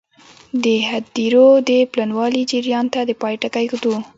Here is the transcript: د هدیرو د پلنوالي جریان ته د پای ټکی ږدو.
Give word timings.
د 0.63 0.65
هدیرو 0.89 1.47
د 1.69 1.71
پلنوالي 1.91 2.43
جریان 2.51 2.85
ته 2.93 2.99
د 3.05 3.11
پای 3.21 3.35
ټکی 3.41 3.65
ږدو. 3.71 3.95